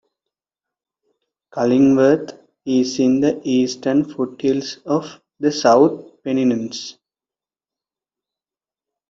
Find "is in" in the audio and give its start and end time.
2.65-3.19